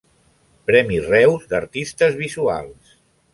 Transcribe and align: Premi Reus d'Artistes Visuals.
Premi 0.71 0.97
Reus 1.03 1.45
d'Artistes 1.51 2.19
Visuals. 2.23 2.97